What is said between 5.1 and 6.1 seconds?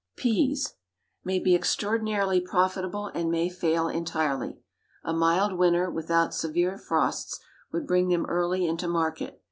mild winter,